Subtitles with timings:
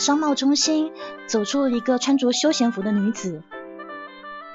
[0.00, 0.92] 商贸中心，
[1.28, 3.42] 走出了一个穿着休闲服的女子。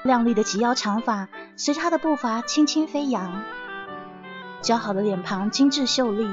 [0.02, 3.42] 亮丽的及腰长发随着她的步伐轻轻飞扬，
[4.60, 6.28] 姣好的脸庞精致秀丽。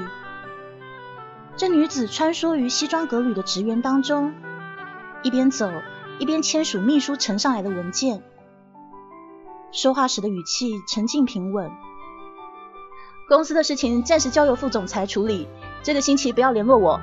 [1.56, 4.34] 这女子穿梭于西装革履的职员当中，
[5.22, 5.72] 一边走
[6.18, 8.24] 一边签署秘书呈上来的文件，
[9.72, 11.72] 说话时的语气沉静平稳。
[13.30, 15.48] 公司的事情暂时交由副总裁处理，
[15.84, 17.00] 这个星期不要联络我。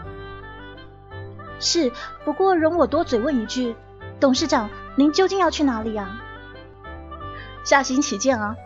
[1.61, 1.93] 是，
[2.25, 3.77] 不过容我多嘴问一句，
[4.19, 6.21] 董事长，您究竟要去哪里啊？
[7.63, 8.57] 下星期见啊！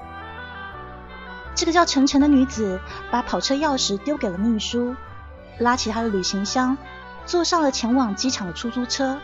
[1.57, 4.95] 这个叫晨晨的女子把跑车钥匙丢给了秘书，
[5.59, 6.79] 拉起她的旅行箱，
[7.27, 9.19] 坐上了前往机场的出租车。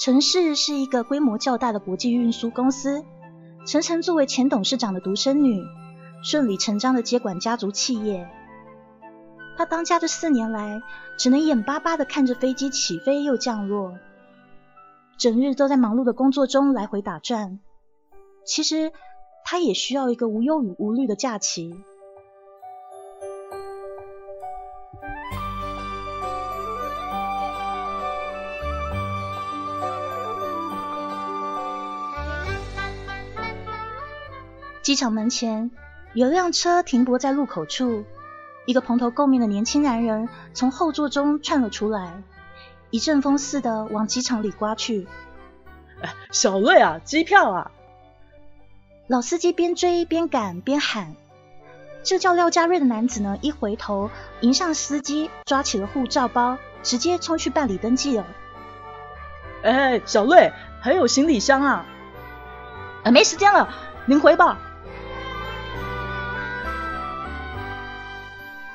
[0.00, 3.04] 陈氏是一个规模较大的国际运输公司，
[3.66, 5.62] 晨晨作为前董事长的独生女。
[6.22, 8.28] 顺理成章的接管家族企业。
[9.56, 10.82] 他当家这四年来，
[11.16, 13.98] 只能眼巴巴的看着飞机起飞又降落，
[15.16, 17.58] 整日都在忙碌的工作中来回打转。
[18.44, 18.92] 其实，
[19.44, 21.74] 他也需要一个无忧与无虑的假期。
[34.82, 35.70] 机场门前。
[36.14, 38.04] 有辆车停泊在路口处，
[38.64, 42.22] 一个蓬头垢面的年轻男人从后座中窜了出来，
[42.90, 45.06] 一阵风似的往机场里刮去。
[46.00, 47.70] 哎，小瑞啊，机票啊！
[49.06, 51.14] 老司机边追边赶边喊。
[52.04, 58.26] 这叫廖家瑞的男子呢，一回头迎上司机，抓起了护照包，直接冲去办理登记了。
[59.62, 61.86] 哎，小瑞，还有行李箱啊！
[63.04, 63.68] 啊，没时间了，
[64.06, 64.58] 您回吧。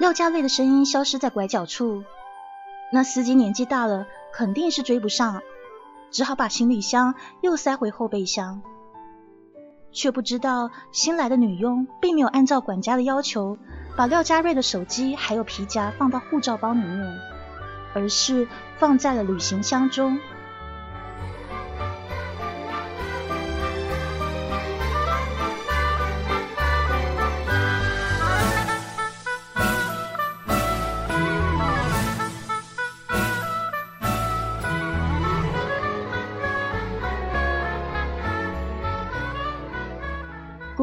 [0.04, 2.04] 廖家瑞的声音消失在拐角处，
[2.92, 5.42] 那司机年纪大了，肯定是追不上，
[6.12, 8.62] 只好把行李箱又塞回后备箱，
[9.94, 13.58] 却不知道新来的女佣并没有按照管家的要求，
[13.96, 17.18] 把廖家瑞的手机还有皮夹放到护照包里面，
[17.94, 18.46] 而是
[18.80, 20.20] 放在了旅行箱中。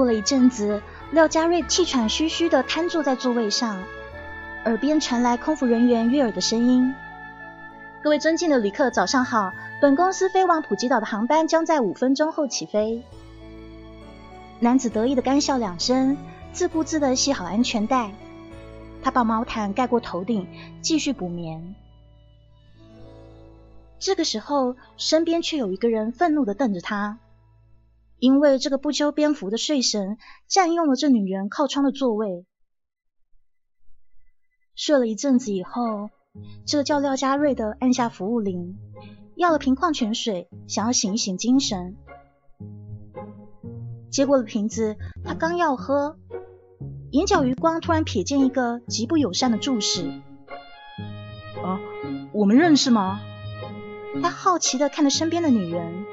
[0.01, 0.81] 过了一阵子，
[1.11, 3.85] 廖家瑞气喘吁吁的瘫坐在座位上，
[4.65, 6.95] 耳边传来空服人员悦耳的声音
[8.03, 9.53] ：“各位尊敬的旅客，早上好！
[9.79, 13.03] 本公司飞往普吉岛的航班将在五分钟后起飞。”
[14.59, 16.17] 男子得意的干笑两声，
[16.51, 18.11] 自顾自的系好安全带。
[19.03, 20.49] 他把毛毯盖过头顶，
[20.81, 21.75] 继续补眠。
[23.99, 27.19] 这个时候，身边却有一个人愤怒的瞪着他。
[28.21, 32.45] 因为这个不修边幅的睡神占用了这女人靠窗的座位，
[34.77, 36.11] 睡了一阵子以后，
[36.67, 38.79] 这个叫廖家瑞的按下服务铃，
[39.37, 41.97] 要了瓶矿泉水，想要醒一醒精神。
[44.11, 46.19] 接过了瓶子，他刚要喝，
[47.13, 50.03] 眼角余光突然瞥见一个极不友善的注视。
[51.63, 51.81] 啊，
[52.33, 53.21] 我们认识吗？
[54.23, 56.05] 他好奇的看着身边的女人。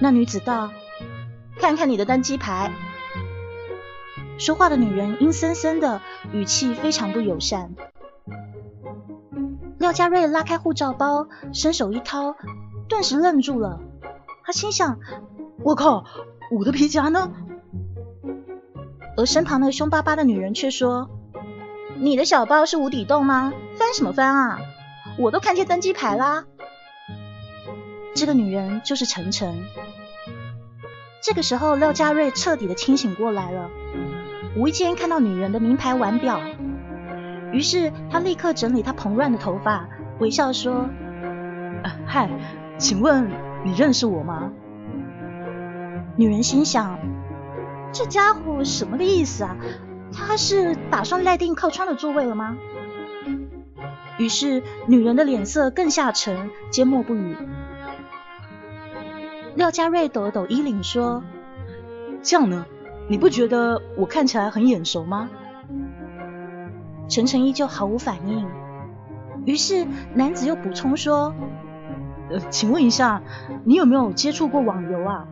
[0.00, 0.70] 那女子道
[1.60, 2.72] ：“看看你的登机牌。”
[4.38, 6.00] 说话的女人阴森森的，
[6.32, 7.74] 语气非常不友善。
[9.78, 12.36] 廖家瑞拉开护照包，伸手一掏，
[12.88, 13.80] 顿时愣住了。
[14.44, 14.98] 他心想
[15.64, 16.04] ：“我靠，
[16.50, 17.32] 我的皮夹呢？”
[19.16, 21.10] 而身旁那个凶巴巴的女人却说
[21.98, 23.52] ：“你的小包是无底洞吗？
[23.76, 24.60] 翻什么翻啊？
[25.18, 26.44] 我都看见登机牌啦。”
[28.14, 29.64] 这个女人就是晨晨。
[31.20, 33.70] 这个时候，廖家瑞彻底的清醒过来了，
[34.56, 36.40] 无意间看到女人的名牌腕表，
[37.52, 39.88] 于是他立刻整理他蓬乱的头发，
[40.20, 40.88] 微笑说
[42.06, 42.30] ：“嗨，
[42.78, 43.30] 请问
[43.64, 44.52] 你认识我吗？
[46.16, 46.98] 女人心想，
[47.92, 49.56] 这家伙什么个意思啊？
[50.12, 52.56] 他是打算赖定靠窗的座位了吗？
[54.18, 57.36] 于是女人的脸色更下沉，缄默不语。
[59.58, 61.24] 廖家瑞抖了抖衣领，说
[62.22, 62.64] ：“这样呢？
[63.08, 65.28] 你不觉得我看起来很眼熟吗？”
[67.10, 68.46] 晨晨依旧毫无反应。
[69.46, 69.84] 于是
[70.14, 71.34] 男子又补充说
[72.30, 73.20] ：“呃，请问一下，
[73.64, 75.26] 你有没有接触过网游啊？”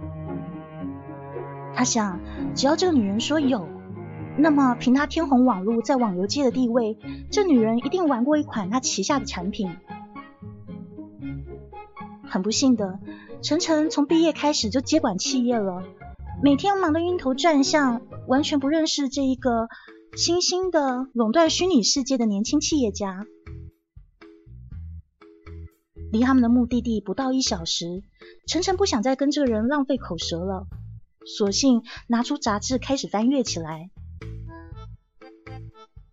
[1.72, 2.18] 他想，
[2.56, 3.68] 只要这个女人说有。
[4.36, 6.98] 那么，凭他天虹网络在网游界的地位，
[7.30, 9.76] 这女人一定玩过一款他旗下的产品。
[12.28, 12.98] 很不幸的，
[13.46, 15.84] 晨晨从毕业开始就接管企业了，
[16.42, 19.68] 每天忙得晕头转向，完全不认识这一个
[20.16, 23.24] 新兴的垄断虚拟世界的年轻企业家。
[26.10, 28.02] 离他们的目的地不到一小时，
[28.48, 30.66] 晨晨不想再跟这个人浪费口舌了，
[31.24, 33.90] 索性拿出杂志开始翻阅起来。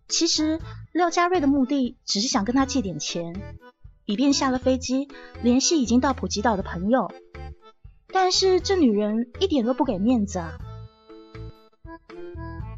[0.06, 0.60] 其实
[0.92, 3.34] 廖家瑞的目的只是想跟他借点钱，
[4.04, 5.08] 以便下了飞机
[5.42, 7.10] 联系已经到普吉岛的朋友。
[8.14, 10.52] 但是这女人一点都不给面子啊！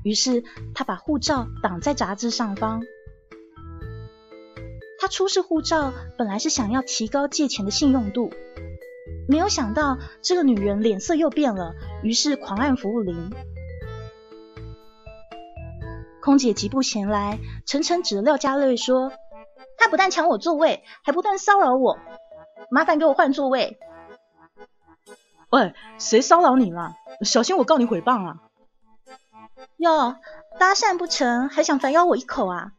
[0.02, 0.42] 于是
[0.74, 2.82] 他把护照挡在杂志上方。
[4.98, 8.32] 他出示护照本来是想要提高借钱的信用度，
[9.28, 13.30] 没有想到这个女人脸色又变了，于是狂按服务铃。
[16.22, 19.12] 空姐急步前来，晨晨指廖家瑞说
[19.76, 21.98] ：“他不但抢我座位，还不断骚扰我，
[22.70, 23.78] 麻烦给我换座位。”
[25.50, 26.94] 喂，谁骚扰你了？
[27.22, 28.36] 小心我告你诽谤啊！
[29.76, 30.16] 哟，
[30.58, 32.72] 搭讪不成，还想反咬我一口啊？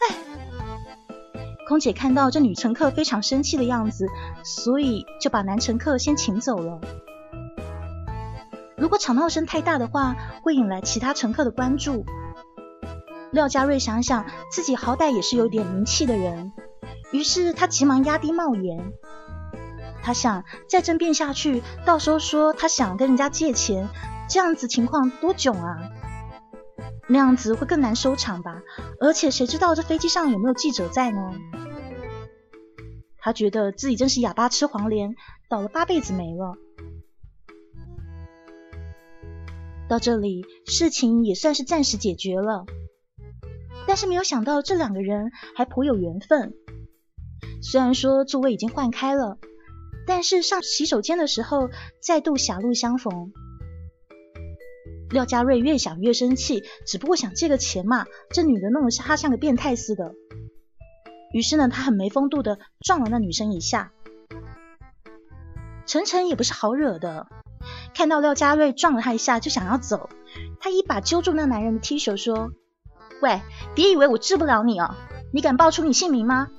[0.00, 0.16] 哎，
[1.68, 4.06] 空姐看到这女乘客非常生气的样子，
[4.42, 6.80] 所以就把男乘客先请走了。
[8.76, 12.06] 如果吵闹声太大的话，会引来其他乘客的关注。
[13.32, 16.52] 廖家瑞想想自己好歹也是有点名气的人，
[17.12, 18.92] 于是他急忙压低帽檐。
[20.04, 23.88] 他想再争辩下去，到时候说他想跟人家借钱，
[24.28, 25.78] 这样子情况多囧啊！
[27.08, 28.62] 那样子会更难收场吧？
[29.00, 31.32] 而且谁知道这飞机上有没有记者在呢？
[33.18, 35.14] 他觉得自己真是哑巴吃黄连，
[35.48, 36.54] 倒了八辈子霉了。
[39.88, 42.66] 到这里，事情也算是暂时解决了。
[43.86, 46.52] 但是没有想到这两个人还颇有缘分。
[47.62, 49.38] 虽然说座位已经换开了，
[50.06, 51.70] 但是上洗手间的时候
[52.00, 53.32] 再度狭路相逢。
[55.10, 60.12] 廖家瑞越想越生气，只不过想借个钱嘛，这女的弄得他像个变态似的。
[61.32, 63.92] 于是呢，他很没风度的撞了那女生一下。
[65.86, 67.26] 晨晨也不是好惹的，
[67.94, 70.08] 看到廖家瑞撞了他一下就想要走，
[70.60, 72.50] 他一把揪住那男人的 T 恤说。
[73.22, 73.40] 喂，
[73.74, 74.94] 别以为我治不了你哦！
[75.32, 76.50] 你敢报出你姓名吗？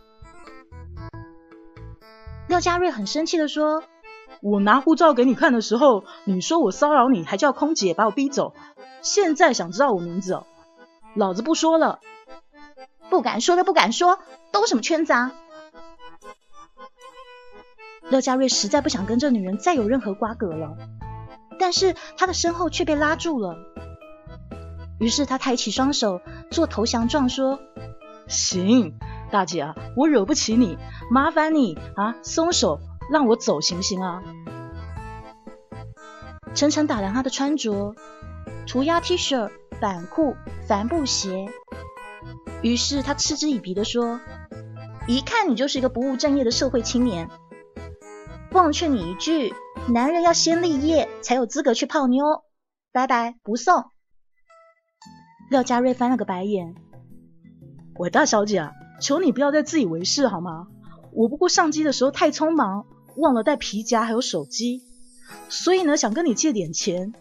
[2.55, 3.83] 廖家瑞很生气的说
[4.39, 8.53] ：“我拿护照给你看的时候，你说我骚扰你，还叫空姐把我逼走。
[9.01, 10.45] 现在想知道我名字哦？
[11.15, 11.99] 老子不说了，
[13.09, 14.19] 不敢说的不敢说，
[14.53, 15.33] 兜什么圈子啊？”
[18.07, 20.77] 廖家瑞实在不想跟这女人再有任何瓜葛了，
[21.59, 23.57] 但是他的身后却被拉住了。
[24.97, 26.21] 于是他抬起双手
[26.51, 27.59] 做投降状，说
[28.29, 28.97] ：“行，
[29.31, 30.77] 大姐啊，我惹不起你，
[31.09, 32.79] 麻烦你啊，松手，
[33.11, 34.23] 让我走行不行啊？”
[36.55, 37.95] 晨晨打量他的穿着，
[38.65, 39.51] 涂鸦 T 恤、
[39.81, 40.35] 板裤、
[40.67, 41.49] 帆布鞋，
[42.61, 44.21] 于是他嗤之以鼻的说
[45.07, 47.29] ：“一看你就是一个不务正业的社会青年。
[48.51, 49.53] 奉劝你一句，
[49.93, 52.23] 男人要先立业，才有资格去泡妞。
[52.93, 53.91] 拜拜，不送。”
[55.51, 56.73] 廖家瑞翻了个白眼
[57.99, 60.67] ：“喂，大小姐，求你不要再自以为是好吗？
[61.11, 62.85] 我不过上机的时候太匆忙，
[63.15, 64.83] 忘了带皮夹还有手机，
[65.49, 67.13] 所以呢想跟你借点钱。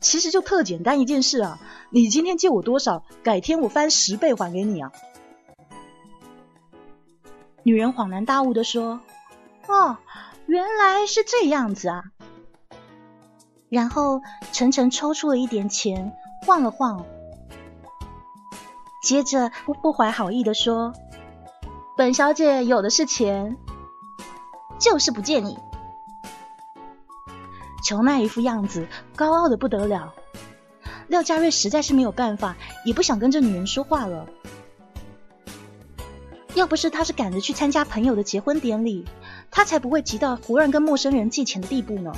[0.00, 1.58] 其实就特简单一件事啊，
[1.90, 4.92] 你今天借我多少，改天我翻十倍还给你啊。”
[7.62, 9.00] 女人恍然大悟的说
[9.66, 9.96] ：“哦，
[10.46, 12.02] 原来是这样子啊。”
[13.70, 14.20] 然后
[14.52, 16.12] 晨晨抽出了一点钱，
[16.46, 17.06] 晃了晃。
[19.02, 20.92] 接着不不怀好意的说
[21.96, 23.56] ：“本小姐有的是钱，
[24.80, 25.56] 就是不借你。”
[27.86, 30.14] 乔那一副样子，高傲的不得了。
[31.06, 34.26] 廖家瑞实在是没有办法，也不想跟这女人说话了。
[36.54, 39.04] 要不是他是赶着去参加朋友的结婚典礼，
[39.50, 42.12] 他才不会急到胡乱跟陌生人借钱的地步呢。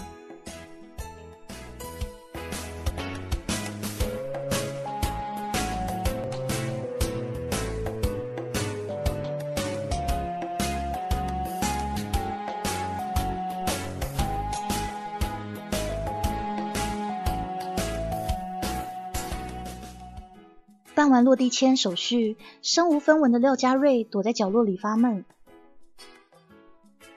[21.17, 25.25] 完落地签手续，身无分文的廖家瑞躲在角落里发闷。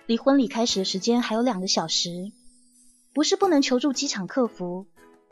[0.06, 2.32] 离婚礼开始的时间还有两个小时，
[3.14, 4.86] 不是不能求助机场客服，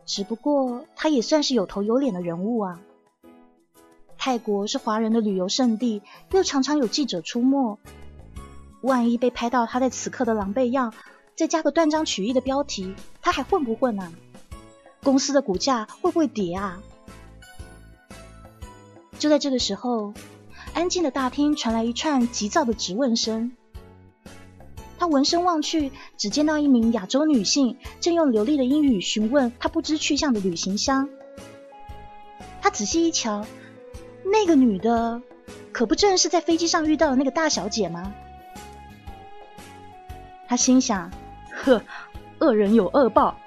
[0.06, 2.82] 只不过他也算是有头有脸的人物啊。
[4.18, 7.80] 泰国是华人的旅游胜地，又常常有记者出没，
[8.82, 10.94] 万一被拍到他在此刻的狼狈样，
[11.38, 14.12] 再加个断章取义的标题，他还混不混啊？
[15.04, 16.84] 公司的股价会不会跌啊？
[19.20, 20.14] 就在这个时候，
[20.74, 23.52] 安静的大厅传来一串急躁的质问声。
[25.00, 31.10] 他闻声望去，只见到一名亚洲女性正用流利的英语询问他不知去向的旅行箱。
[32.62, 33.46] 他仔细一瞧，
[34.24, 35.22] 那个女的
[35.72, 38.14] 可不正是在飞机上遇到的那个大小姐吗？
[40.48, 41.12] 他心想：
[41.52, 41.82] 呵，
[42.40, 43.38] 恶人有恶报。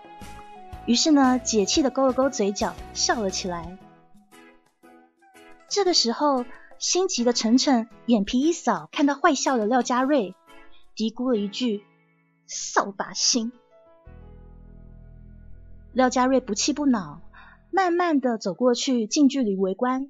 [0.87, 3.77] 于是呢，解气的勾了勾嘴角，笑了起来。
[5.71, 6.45] 这个时候，
[6.81, 10.35] 心急的晨晨眼皮一扫，看到坏笑的廖家瑞，
[10.97, 11.85] 嘀咕了一句
[12.49, 13.53] ：“扫把星。”
[15.95, 17.21] 廖家瑞不气不恼，
[17.71, 20.09] 慢慢的走过去，近距离围观。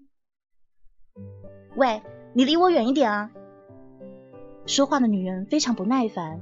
[1.77, 2.03] 喂，
[2.33, 3.31] 你离我远一点啊！
[4.65, 6.41] 说话的女人非常不耐烦。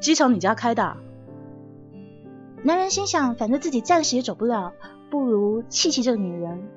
[0.00, 0.98] 机场你家开的？
[2.62, 4.74] 男人心想，反正自己暂时也走不了，
[5.10, 6.68] 不如气气这个女人。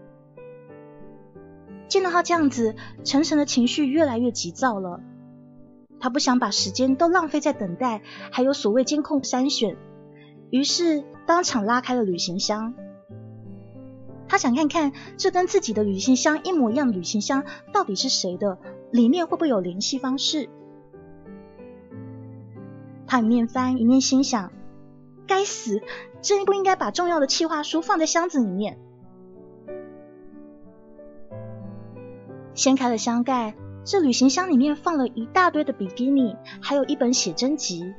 [1.93, 4.99] 见到他这样子，晨晨的情绪越来越急躁了。
[5.99, 9.77] 他不想把时间都浪费在等待，还有所谓监控筛选，
[10.49, 12.73] 于是当场拉开了旅行箱。
[14.27, 18.57] 他想看看这跟自己的旅行箱一模一样的旅行箱到底是谁的，
[18.91, 20.49] 里面会不会有联系方式？
[23.05, 24.51] 他一面翻一面心想：
[25.27, 25.83] 该死，
[26.23, 28.79] 真不应该把重要的企划书放在箱子里面。
[32.55, 37.93] 掀开了箱盖，这旅行箱里面放了一大堆的比基尼，还有一本写真集。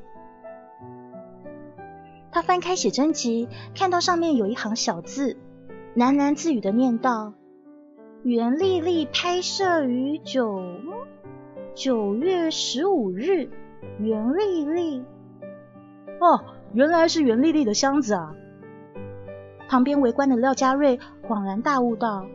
[2.31, 5.37] 他翻开写真集，看到上面有一行小字，
[5.97, 7.35] 喃喃自语的念道
[8.25, 10.63] ：“袁丽丽拍摄于九
[11.75, 13.49] 九月十五日。”
[14.01, 15.05] 袁丽丽，
[16.19, 16.43] 哦，
[16.73, 18.35] 原来是袁丽丽的箱子啊！
[19.69, 22.27] 旁边围观的廖家瑞恍然大悟道。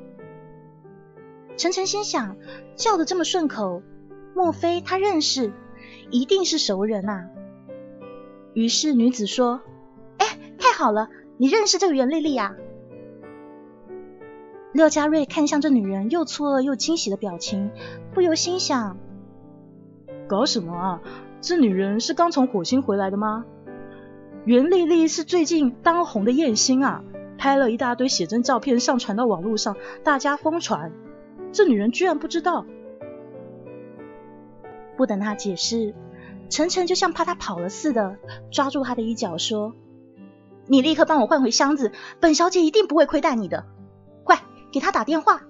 [1.59, 2.37] 晨晨心想，
[2.77, 3.83] 叫的这么顺口，
[4.33, 5.51] 莫非他认识？
[6.09, 7.27] 一定是熟人啊！
[8.53, 9.59] 于是女子说
[10.19, 10.25] ：“哎，
[10.57, 12.55] 太好了，你认识这个袁丽丽啊？”
[14.71, 17.71] 廖家瑞看向这女人又错愕又惊喜的表情，
[18.13, 18.95] 不由心想：
[20.29, 21.01] 搞什么啊？
[21.41, 23.43] 这女人是刚从火星回来的吗？
[24.45, 27.03] 袁丽丽是最近当红的艳星啊，
[27.37, 29.75] 拍了一大堆写真照片上传到网络上，
[30.05, 30.93] 大家疯传。
[31.51, 32.65] 这女人居然不知道！
[34.95, 35.95] 不等他解释，
[36.49, 38.17] 晨晨就像怕他跑了似的，
[38.51, 39.75] 抓住他的衣角说
[40.67, 43.65] ：“你立刻帮我换回箱子，本小姐一定不会亏待你的。
[44.23, 45.41] 快给他打电话！”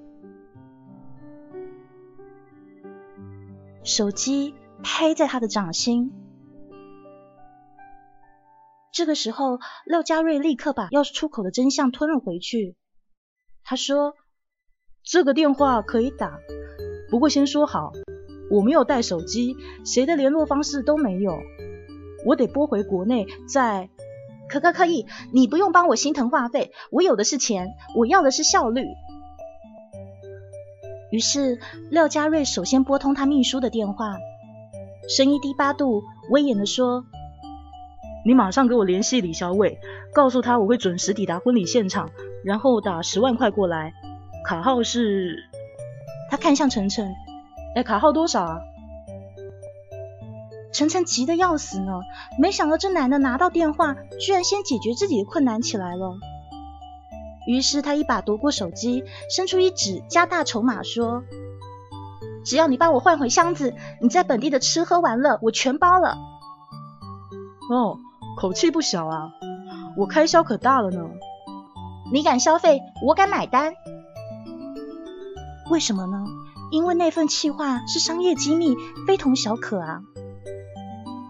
[3.83, 4.53] 手机
[4.83, 6.13] 拍在他的掌心。
[8.93, 12.75] 这个时候，廖家瑞立刻把要出口的真相吞了回去。
[13.63, 14.13] 他说。
[15.03, 16.39] 这个电话可以打，
[17.09, 17.91] 不过先说好，
[18.51, 21.39] 我没有带手机，谁的联络方式都没有，
[22.25, 23.89] 我得拨回国内再。
[24.49, 28.83] 可可可以，你不用帮我心疼话费，我有的是钱，我要的是效率。
[31.11, 34.17] 于是廖家瑞首先拨通他秘书的电话，
[35.07, 36.01] 声音低八度，
[36.31, 37.05] 威严的说
[38.25, 39.79] ：“你马上给我联系李小伟，
[40.13, 42.09] 告诉他我会准时抵达婚礼现场，
[42.43, 43.93] 然后打十万块过来。”
[44.45, 45.43] 卡号是，
[46.29, 47.13] 他看向晨晨，
[47.75, 48.59] 哎，卡号多少啊？
[50.71, 52.01] 晨晨急得要死呢，
[52.39, 56.15] 没想到这男的拿到电话，居然先解决自己的困难起来了。
[57.47, 61.23] 于是他一把夺过手机，伸出一指，加大筹码说
[62.45, 66.17] ：“只要你帮我换回箱子，你在本地的吃喝玩乐我全包了。”
[67.71, 67.97] 哦，
[68.37, 69.31] 口气不小啊，
[69.97, 71.09] 我开销可大了呢。
[72.11, 73.73] 你敢消费，我敢买单。
[75.69, 76.25] 为什么呢？
[76.71, 78.75] 因为那份气话是商业机密，
[79.07, 80.01] 非同小可啊。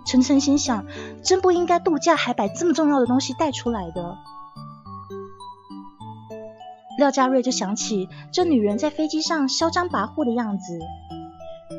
[0.05, 0.86] 晨晨心想，
[1.24, 4.17] 真不应该度假还把这么重要的东西带出来的。
[6.98, 10.79] 廖家瑞就想起这女人在飞机上嚣张跋扈的样子，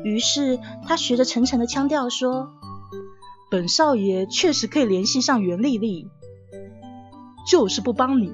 [0.03, 2.49] 于是他学着晨晨的腔调说
[3.51, 6.07] ：“本少爷确实可以联系上袁丽丽，
[7.47, 8.33] 就是不帮你。”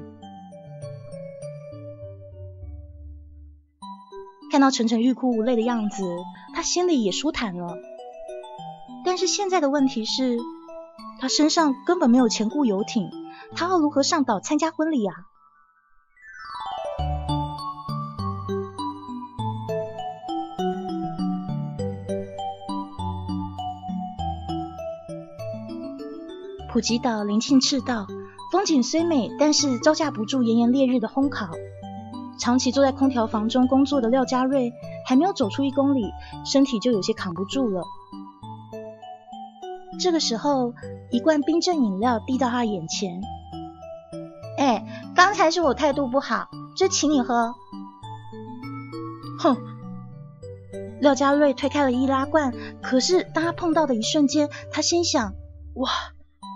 [4.58, 6.04] 看到晨晨欲哭无泪的样子，
[6.56, 7.78] 他心里也舒坦了。
[9.06, 10.40] 但是现在的问题是，
[11.20, 13.12] 他身上根本没有钱雇游艇，
[13.56, 15.14] 他要如何上岛参加婚礼啊？
[26.74, 28.08] 普吉岛临近赤道，
[28.52, 31.52] 风景虽美，但是招架不住炎炎烈日的烘烤。
[32.40, 34.72] 长期坐在空调房中工作的廖家瑞，
[35.06, 36.12] 还没有走出一公里，
[36.46, 37.84] 身体就有些扛不住了。
[40.00, 40.74] 这个时候，
[41.12, 43.22] 一罐冰镇饮料递到他眼前。
[44.58, 47.56] 哎，刚才是我态度不好，这请你喝。
[49.40, 49.58] 哼！
[51.00, 55.34] 廖家瑞推开了易拉罐，可是当他碰到的一瞬间，他心想：
[55.76, 55.90] 哇，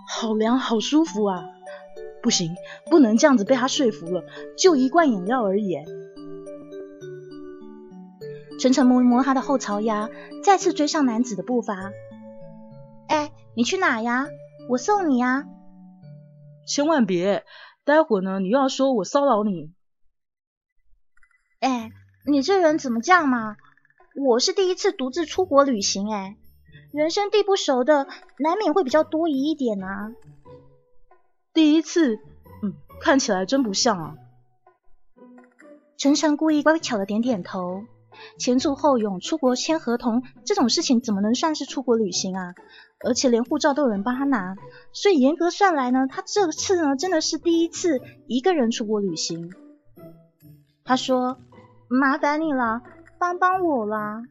[0.10, 1.44] 好凉，好舒服啊！
[2.22, 2.56] 不行，
[2.90, 4.24] 不能这样子被他说服了，
[4.58, 5.78] 就一罐饮料而已。
[8.60, 10.10] 晨晨摸一摸他的后槽牙，
[10.44, 11.92] 再次追上男子的步伐。
[13.08, 14.28] 哎，你去哪呀？
[14.70, 15.46] 我送你呀。
[16.68, 17.44] 千万别，
[17.84, 19.72] 待会呢，你又要说我骚扰你。
[21.60, 21.92] 哎，
[22.28, 23.56] 你这人怎么这样嘛？
[24.16, 26.38] 我是第一次独自出国旅行，哎，
[26.94, 30.12] 人生地不熟的，难免会比较多疑一点啊。
[31.53, 32.20] 第一次，
[32.63, 34.15] 嗯，看起来真不像啊。
[35.98, 37.84] 陈晨故意乖巧的点点头，
[38.39, 42.55] 前簇后拥出国签合同这种事情怎么能算是出国旅行啊？
[43.03, 44.55] 而且连护照都有人帮他拿，
[44.93, 49.51] 所以严格算来呢，他这次呢真的是第一次一个人出国旅行。
[50.83, 51.37] 他说
[51.90, 52.81] ：“麻烦你了，
[53.20, 54.22] 帮帮我啦。”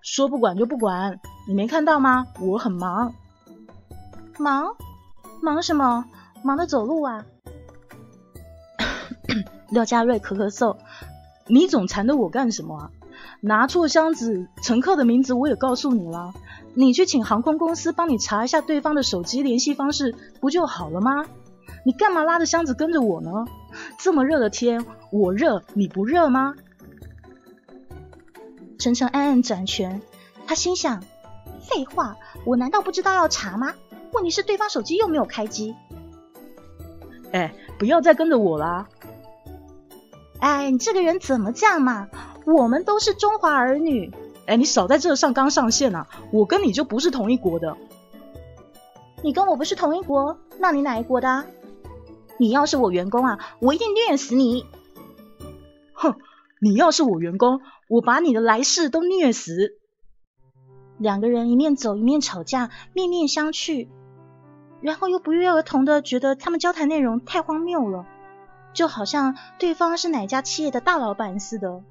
[0.00, 2.26] 说不管就不管，你没看到吗？
[2.40, 3.14] 我很忙。
[4.38, 4.74] 忙？
[5.42, 6.04] 忙什么？
[6.42, 7.24] 忙着走路啊！
[9.70, 10.76] 廖家瑞咳咳嗽，
[11.46, 12.90] 你总缠着我干什么啊？
[13.40, 16.32] 拿错箱子，乘客的名字我也告诉你了，
[16.74, 21.26] 你去请航空公司帮你查一下对方的手机联系方式，不就好了吗？
[21.84, 23.30] 你干嘛拉着箱子跟着我呢？
[23.98, 26.54] 这么热的天，我热你不热吗？
[28.78, 30.00] 晨晨暗暗转拳，
[30.46, 31.02] 他心想：
[31.60, 33.72] 废话，我难道不知道要查吗？
[34.12, 35.74] 问题是对方手机又没有开机。
[37.32, 38.88] 哎，不要再跟着我啦！
[40.40, 42.08] 哎，你这个人怎么这样嘛？
[42.46, 44.12] 我们都是中华儿女。
[44.46, 46.08] 哎，你少在这上纲上线啊！
[46.32, 47.76] 我跟你就不是同一国的。
[49.22, 51.44] 你跟我不是同一国，那你哪一国的？
[52.38, 54.64] 你要是我员工啊，我一定虐死你！
[55.92, 56.14] 哼，
[56.62, 59.76] 你要是我员工，我把你的来世都虐死！
[60.96, 63.88] 两个人一面走一面吵架，面面相觑。
[64.80, 68.06] 然后又不约而同的觉得他们交谈内容太荒谬了，
[68.72, 71.82] 就好像对方是哪家企业的大老板似的。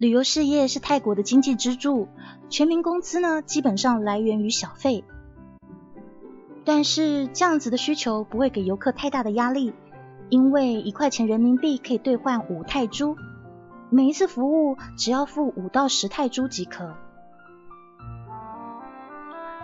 [0.00, 2.08] 旅游事业是泰国的经济支柱，
[2.48, 5.04] 全民工资呢基本上来源于小费。
[6.64, 9.74] 但是这样子的需求不会给游客太大的压力，
[10.30, 13.14] 因为一块钱人民币可以兑换五泰铢，
[13.90, 16.94] 每一次服务只要付五到十泰铢即可。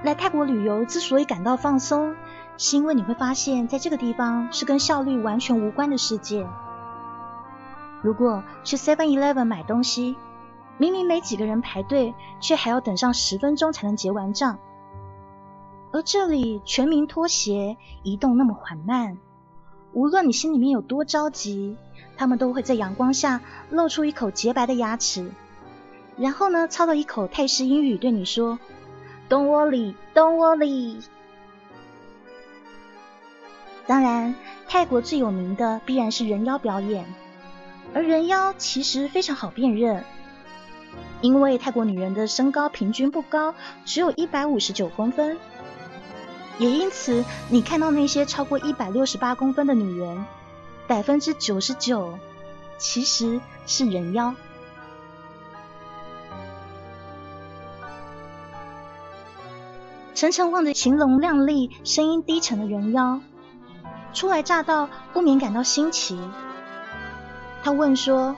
[0.03, 2.14] 来泰国旅游之所以感到放松，
[2.59, 6.46] 是因为你会发现在这个地方是跟效率完全无关的世界。
[8.03, 10.14] 如果去 Seven Eleven 买东西，
[10.78, 14.58] 明明没几个人排队，却还要等上十分钟才能结完账。
[15.92, 19.16] 而这里全民拖鞋，移动那么缓慢，
[19.92, 21.76] 无论你心里面有多着急，
[22.16, 25.30] 他们都会在阳光下露出一口洁白的牙齿，
[26.18, 28.58] 然后呢，操了一口泰式英语对你说
[29.30, 31.02] ：“Don't worry, don't worry。”
[33.86, 34.34] 当然，
[34.68, 37.06] 泰国最有名的必然是人妖表演，
[37.94, 40.04] 而人妖其实非常好辨认。
[41.20, 45.38] 因为泰国女人的身高平均不高，只有一百五十九公分，
[46.59, 50.24] 也因此，你看到那些超过一百六十八公分的女人，
[50.87, 52.18] 百分之九十九
[52.79, 54.35] 其实是人妖。
[60.14, 63.20] 晨晨望着形容靓丽、声音低沉的人妖，
[64.14, 66.18] 初来乍到，不免感到新奇。
[67.62, 68.35] 他问说：“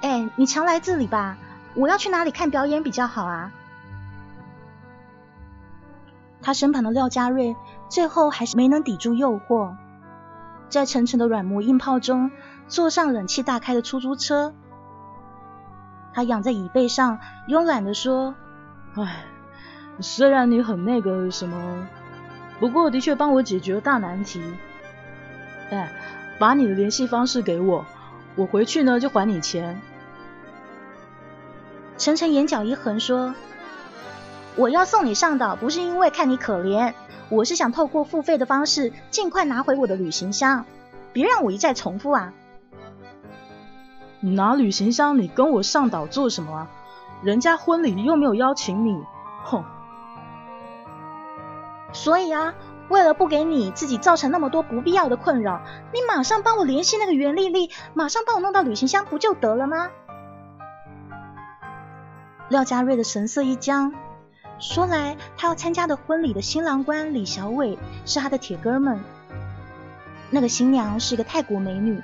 [0.00, 1.38] 哎，你常来这里吧？
[1.74, 3.52] 我要去哪里看表演比较好啊？”
[6.42, 7.54] 他身旁的廖家瑞
[7.88, 9.76] 最后还是没能抵住诱惑，
[10.68, 12.32] 在层层的软磨硬泡中
[12.66, 14.52] 坐上冷气大开的出租车。
[16.12, 18.34] 他仰在椅背上，慵懒的说
[18.98, 19.24] ：“唉，
[20.00, 21.86] 虽然你很那个什么，
[22.58, 24.42] 不过的确帮我解决了大难题。
[25.70, 25.92] 哎，
[26.40, 27.86] 把你的联系方式给我，
[28.34, 29.80] 我回去呢就还你钱。”
[32.02, 33.32] 晨晨眼角一横说。
[34.56, 36.94] 我要送你上岛，不是因为看你可怜，
[37.28, 40.64] 我是想透过付费的方式尽快拿回我的旅行箱。
[41.12, 42.32] 别让我一再重复啊！
[44.18, 46.70] 拿旅行箱，你跟我上岛做什么啊？
[47.22, 48.98] 人家婚礼又没有邀请你，
[49.44, 49.62] 哼！
[51.92, 52.54] 所以啊，
[52.88, 55.62] 为了不给你自己造成那么多不必要的困扰，
[55.92, 59.88] 你马上帮我联系那个袁丽丽，马上帮我弄到旅行箱不就得了吗？
[62.52, 63.92] 廖家瑞的神色一僵。
[64.60, 69.00] 说来，他要参加的婚礼的新郎官李小伟是他的铁哥们，
[70.30, 72.00] 那个新娘是一个泰国美女，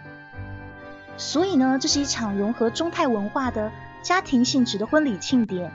[1.17, 3.71] 所以呢，这是一场融合中泰文化的
[4.03, 5.71] 家庭性质的婚礼庆典。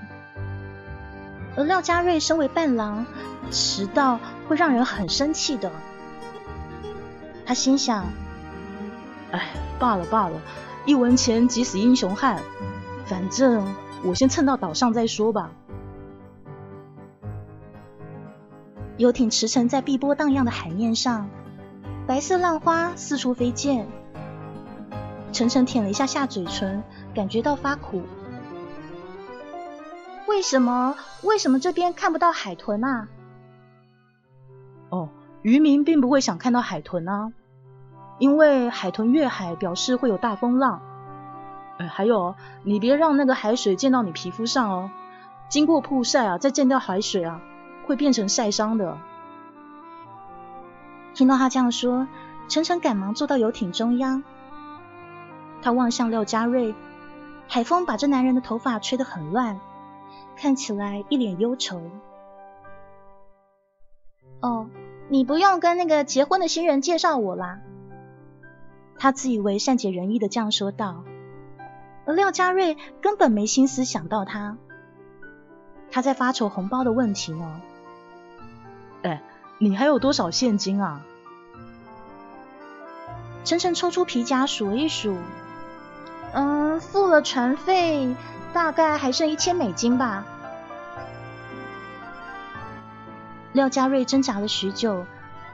[1.55, 3.05] 而廖家瑞身为伴郎，
[3.49, 5.71] 迟到会让人很生气的。
[7.45, 8.07] 他心想：
[9.31, 10.41] 哎，罢了罢了，
[10.85, 12.41] 一文钱急死英雄汉，
[13.05, 13.65] 反正
[14.03, 15.51] 我先蹭到岛上再说吧。
[18.97, 21.29] 游艇驰骋在碧波荡漾的海面上，
[22.05, 23.87] 白色浪花四处飞溅。
[25.31, 26.83] 晨晨舔了一下下嘴唇，
[27.15, 28.03] 感觉到发苦。
[30.27, 30.95] 为什么？
[31.23, 33.07] 为什么这边看不到海豚啊？
[34.89, 35.09] 哦，
[35.41, 37.33] 渔民并不会想看到海豚啊，
[38.19, 40.81] 因为海豚越海表示会有大风浪。
[41.77, 44.91] 还有，你别让那个海水溅到你皮肤上哦，
[45.49, 47.41] 经过曝晒啊，再溅掉海水啊。
[47.85, 48.97] 会变成晒伤的。
[51.13, 52.07] 听到他这样说，
[52.47, 54.23] 晨晨赶忙坐到游艇中央。
[55.61, 56.73] 他望向廖家瑞，
[57.49, 59.59] 海风把这男人的头发吹得很乱，
[60.37, 61.81] 看起来一脸忧愁。
[64.39, 64.69] 哦，
[65.09, 67.59] 你不用跟那个结婚的新人介绍我啦。
[68.97, 71.03] 他自以为善解人意的这样说道，
[72.05, 74.57] 而廖家瑞根本没心思想到他，
[75.91, 77.61] 他在发愁红包的问题呢。
[79.03, 79.21] 哎，
[79.57, 81.01] 你还有多少现金啊？
[83.45, 85.17] 晨晨抽出皮夹数一数，
[86.33, 88.15] 嗯，付了船费，
[88.53, 90.25] 大概还剩一千美金吧。
[93.51, 95.05] 廖家瑞挣扎了许久，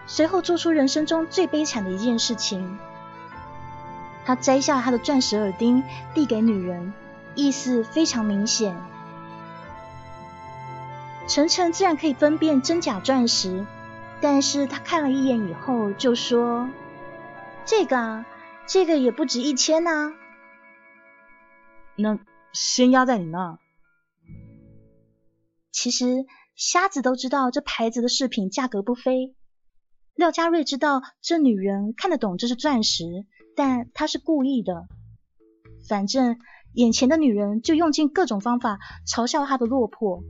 [0.08, 2.80] 随后做出人生中最悲惨的一件事情。
[4.26, 6.94] 他摘下他的钻石耳钉，递给女人，
[7.36, 8.76] 意思非常明显。
[11.28, 13.66] 晨晨自然可以分辨真假钻石，
[14.22, 16.70] 但是他看了一眼以后就说
[17.66, 18.26] ：“这个啊，
[18.68, 20.14] 这个也不值一千呐。”
[21.96, 22.18] 那
[22.52, 23.60] 先压在你那。
[25.72, 29.36] 其实瞎子都知道这牌子的饰品价格不菲。
[30.16, 33.06] 廖家瑞知道这女人看得懂这是钻石，
[33.60, 34.88] 但他是故意的。
[35.86, 36.40] 反正
[36.72, 40.24] 眼前的女人就用尽各种方法嘲笑他的落魄。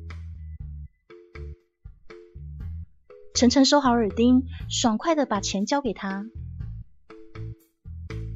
[3.35, 6.25] 晨晨收好耳钉，爽快的把钱交给他。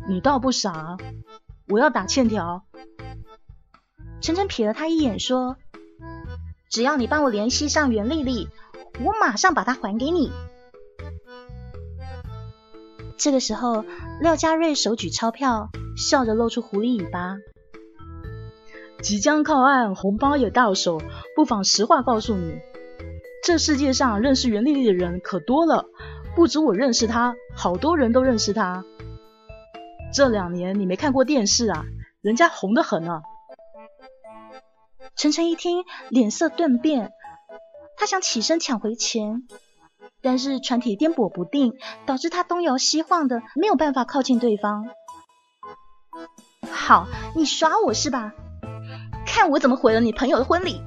[0.08, 0.98] 你倒不傻，
[1.68, 2.64] 我要打欠条。
[4.22, 5.58] 晨晨瞥了他一眼，说
[6.70, 8.48] ：“只要你帮我联系上袁丽丽，
[9.04, 10.32] 我马上把它还给你。”
[13.18, 13.86] 这个时候，
[14.22, 17.38] 廖家瑞手举钞票，笑着露出狐狸尾巴。
[19.02, 21.02] 即将靠岸，红包也到手，
[21.36, 22.60] 不妨实话告诉你。
[23.44, 25.86] 这世界上认识袁丽丽的人可多了，
[26.36, 28.86] 不止我认识她，好多人都认识她。
[30.14, 31.84] 这两年你没看过电视啊，
[32.22, 33.22] 人家红得很呢。
[35.16, 37.12] 晨晨一听，脸色顿变，
[37.98, 39.44] 他想起身抢回钱，
[40.24, 41.74] 但是船体颠簸不定，
[42.06, 44.88] 导致他东摇西晃的，没有办法靠近对方。
[46.72, 48.32] 好，你耍我是吧？
[49.26, 50.82] 看我怎么毁了你朋友的婚礼！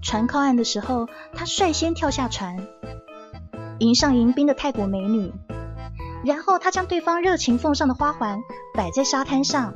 [0.00, 2.66] 船靠岸的时候，他率先跳下船，
[3.78, 5.32] 迎上迎宾的泰国美女，
[6.24, 8.38] 然后他将对方热情奉上的花环
[8.74, 9.74] 摆在沙滩上，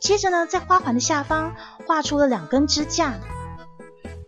[0.00, 1.54] 接着呢，在花环的下方
[1.86, 3.14] 画出了两根支架，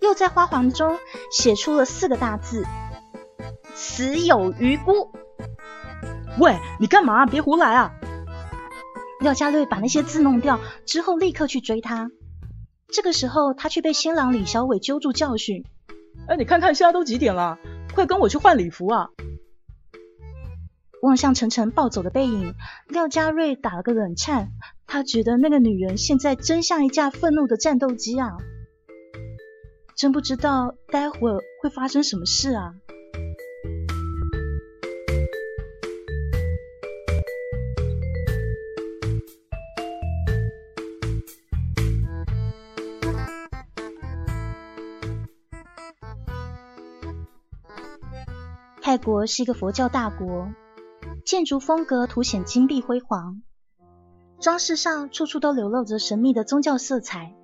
[0.01, 0.99] 又在花环中
[1.31, 2.65] 写出了四个大字
[3.75, 5.13] ：“死有余辜。”
[6.39, 7.27] 喂，你干嘛？
[7.27, 7.93] 别胡来啊！
[9.21, 12.11] 廖家瑞把那些字弄掉之后，立刻去追他。
[12.89, 15.65] 这个时候，他却被新郎李小伟揪住教训
[16.29, 17.59] ：“哎，你看看现在都几点了？
[17.95, 19.09] 快跟我去换礼服啊！”
[21.03, 22.55] 望向晨晨暴走的背影，
[22.89, 24.49] 廖家瑞打了个冷颤。
[24.87, 28.37] 他觉得那个女人现在真像一架愤怒的战斗机啊！
[30.01, 32.73] 真不知道待会儿会发生什么事啊！
[48.81, 50.49] 泰国是一个佛教大国，
[51.27, 53.43] 建筑风格凸显金碧辉煌，
[54.41, 57.35] 装饰上处处都流露着神秘的宗教色彩。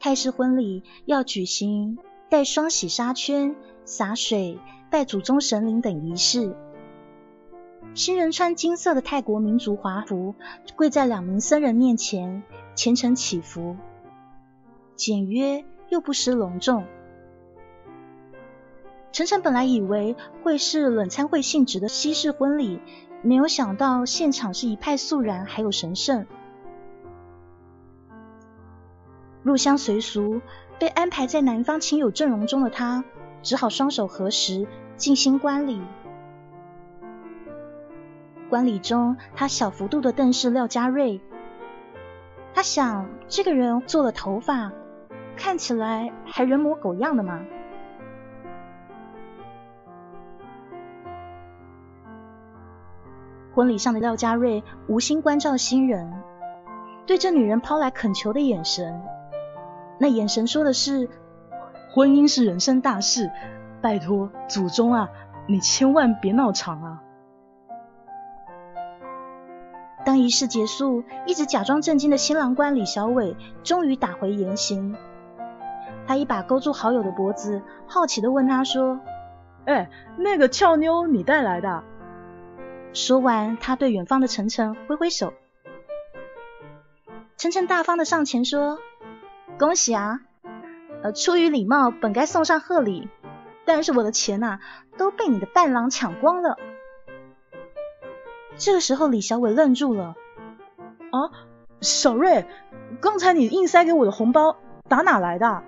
[0.00, 4.58] 泰式婚礼要举行，戴双喜纱圈、洒水、
[4.90, 6.54] 拜祖宗神灵等仪式。
[7.94, 10.36] 新人穿金色的泰国民族华服，
[10.76, 12.44] 跪在两名僧人面前，
[12.76, 13.76] 虔诚祈福，
[14.94, 16.84] 简约又不失隆重。
[19.10, 22.78] 晨晨本来以为会是冷餐会性质的西式婚礼，
[23.22, 26.26] 没有想到现场是一派肃然，还有神圣。
[29.42, 30.40] 入乡随俗，
[30.78, 33.04] 被安排在男方亲友阵容中的他，
[33.42, 35.80] 只好双手合十，静心观礼。
[38.50, 41.20] 观礼中，他小幅度的瞪视廖家瑞，
[42.54, 44.72] 他想，这个人做了头发，
[45.36, 47.40] 看起来还人模狗样的嘛。
[53.54, 56.22] 婚礼上的廖家瑞无心关照新人，
[57.06, 59.02] 对这女人抛来恳求的眼神，
[59.98, 61.08] 那眼神说的是：
[61.92, 63.30] 婚姻是人生大事，
[63.80, 65.08] 拜托祖宗啊，
[65.46, 67.02] 你千万别闹场啊！
[70.04, 74.96] 当仪式结束，一直假装震惊的新郎官李小伟终于打回原形，
[76.06, 79.00] 他一把勾住好友的脖子，好奇的问他说
[79.66, 81.82] ：“哎，那个俏妞你带来的？”
[82.94, 85.34] 说完，他对远方的晨晨挥挥手。
[87.36, 88.78] 晨晨大方的上前说
[89.58, 90.20] ：“恭喜啊！
[91.02, 93.08] 呃，出于礼貌，本该送上贺礼，
[93.64, 94.60] 但是我的钱呐，
[94.96, 96.56] 都被你的伴郎抢光了。”
[98.56, 100.14] 这个时候，李小伟愣住了。
[101.10, 101.30] 啊，
[101.80, 102.46] 小瑞，
[103.00, 104.56] 刚才你硬塞给我的红包
[104.88, 105.62] 打哪来的？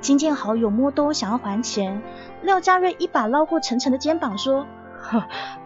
[0.00, 2.02] 金见好友摸兜想要还钱，
[2.42, 4.66] 廖家瑞一把捞过晨晨的肩膀说：“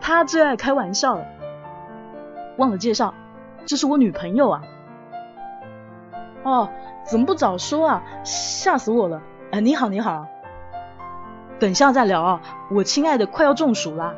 [0.00, 1.24] 他最爱开玩笑了，
[2.58, 3.14] 忘了介绍，
[3.66, 4.62] 这是我女朋友啊。”
[6.44, 6.70] 哦，
[7.04, 8.04] 怎么不早说啊？
[8.24, 9.22] 吓死我了！
[9.50, 10.28] 哎，你好，你好。
[11.58, 14.14] 等下再聊啊，我亲爱的快要中暑了。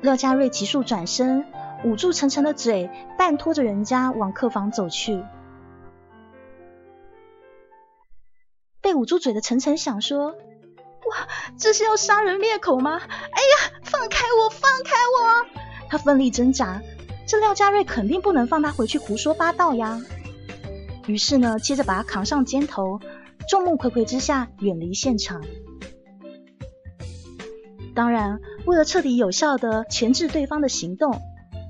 [0.00, 1.44] 廖家瑞急速转身，
[1.84, 5.24] 捂住晨晨的嘴，半拖着人家往客房走去。
[8.80, 10.30] 被捂住嘴的晨晨想说
[11.06, 11.28] ：“哇，
[11.58, 12.98] 这是要杀人灭口吗？
[12.98, 16.80] 哎呀，放开我，放开我！”他奋力挣扎，
[17.28, 20.00] 这廖家瑞肯定不能放他回去胡说八道呀。
[21.06, 23.00] 于是呢，接着把他扛上肩头，
[23.50, 25.44] 众目睽睽之下远离现场。
[27.94, 31.20] 当然，为了彻底有效的钳制对方的行动，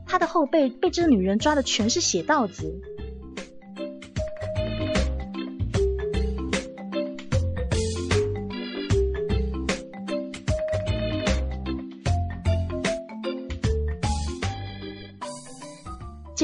[0.06, 2.80] 他的后背被这个女人抓的全是血道子。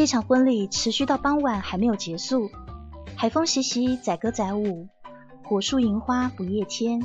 [0.05, 2.51] 这场婚礼持续到傍晚还没有结束，
[3.17, 4.87] 海风习习，载歌载舞，
[5.43, 7.03] 火树银花不夜天。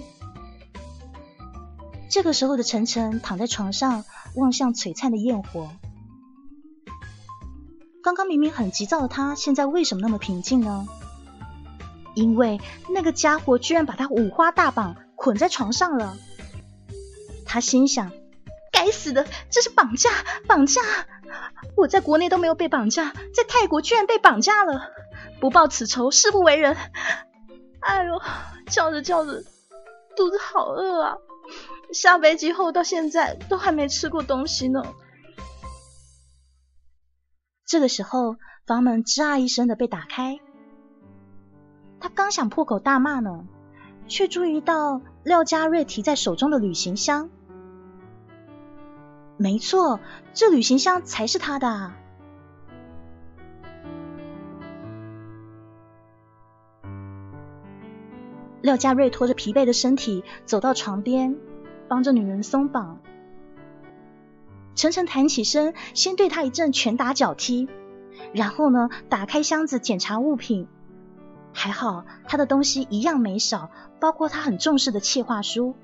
[2.09, 4.03] 这个时候的晨晨躺在床上，
[4.35, 5.69] 望向璀璨的焰火。
[8.03, 10.85] 刚刚明明很急躁的他，现在为什么那么平静呢？
[12.15, 12.59] 因为
[12.93, 16.17] 那个家伙居然把他五花大绑捆在床上了。
[17.45, 18.12] 他心想：
[18.80, 20.10] 该死的，这是绑架！
[20.48, 20.82] 绑架！
[21.76, 24.89] 我在国内都没有被绑架，在泰国居然被绑架了，
[25.42, 26.78] 不报此仇誓不为人。
[27.82, 28.22] 哎呦，
[28.72, 29.44] 叫着叫着，
[30.15, 31.18] 肚子好饿啊！
[31.92, 34.82] 下飞机后到现在都还没吃过东西呢。
[37.65, 40.39] 这个时候，房门吱啊一声的被打开，
[42.00, 43.44] 他刚想破口大骂呢，
[44.08, 47.30] 却注意到廖家瑞提在手中的旅行箱。
[49.41, 50.02] 没错，
[50.34, 51.93] 这旅行箱才是他的。
[58.62, 61.38] 廖家瑞拖着疲惫的身体走到床边，
[61.88, 62.99] 帮着女人松绑。
[64.75, 67.69] 晨晨弹起身，先对他一阵拳打脚踢，
[68.34, 70.67] 然后呢，打开箱子检查物品。
[71.54, 73.71] 还好他的东西一样没少，
[74.02, 75.75] 包括他很重视的企划书。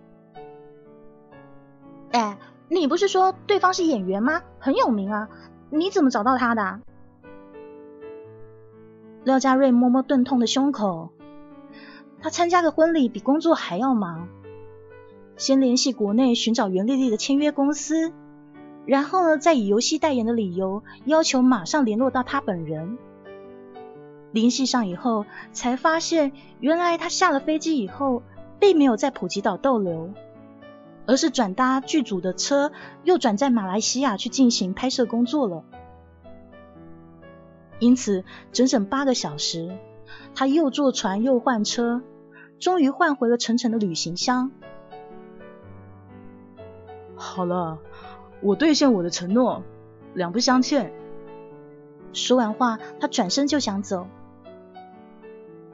[2.11, 2.37] 哎。
[2.67, 4.41] 你不是说对方是演员吗？
[4.59, 5.29] 很有名啊！
[5.69, 6.79] 你怎么找到他的？
[9.23, 11.09] 廖家瑞摸摸钝痛的胸口，
[12.21, 14.27] 他参加个婚礼比工作还要忙，
[15.37, 18.11] 先联系国内寻找袁丽丽的签约公司，
[18.85, 22.97] 然后呢，再以游戏代言的理由要求马上联络到他本人。
[24.31, 28.21] 联系上以后，才发现原来他下了飞机以后，
[28.59, 30.09] 并没有在普吉岛逗留。
[31.07, 32.71] 而是转搭剧组的车，
[33.03, 35.63] 又转在马来西亚去进行拍摄工作了。
[37.79, 39.77] 因此，整整八个小时，
[40.33, 42.01] 他又坐船又换车，
[42.59, 44.51] 终于换回了晨晨的旅行箱。
[47.15, 47.79] 好了，
[48.41, 49.63] 我兑现我的承诺，
[50.13, 50.93] 两不相欠。
[52.13, 54.07] 说完话，他转身就想走。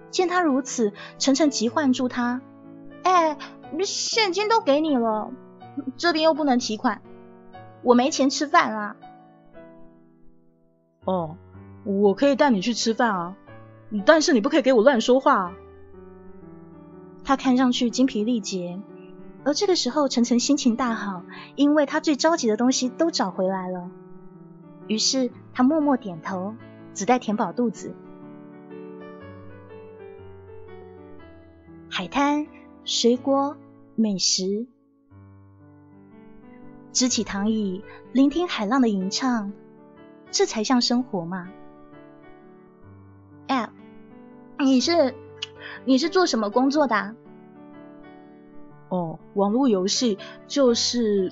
[0.10, 2.42] 见他如此，晨晨急唤住他
[3.04, 3.38] ：“哎。”
[3.86, 5.32] 现金都给你了，
[5.96, 7.02] 这边又不能提款，
[7.84, 8.96] 我没钱吃饭啊。
[11.06, 11.38] 哦，
[11.86, 13.38] 我可以带你去吃饭啊，
[14.06, 15.54] 但是你不可以给我乱说话。
[17.24, 18.82] 他看上去精疲力竭，
[19.46, 21.24] 而这个时候晨晨心情大好，
[21.56, 23.90] 因为他最着急的东西都找回来了。
[24.88, 26.56] 于是他默默点头，
[26.94, 27.96] 只待填饱肚子。
[31.90, 32.46] 海滩。
[32.84, 33.56] 水果、
[33.96, 34.66] 美食，
[36.92, 39.54] 支起躺椅，聆听海浪的吟唱，
[40.32, 41.50] 这才像生活嘛！
[43.48, 43.70] 哎，
[44.58, 45.14] 你是
[45.86, 47.16] 你是做什么工作的？
[48.90, 50.18] 哦，网络游戏
[50.48, 51.32] 就是